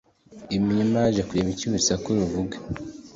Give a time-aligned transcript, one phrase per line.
[0.55, 2.55] imirima yaje kureba icyo urusaku ruvuga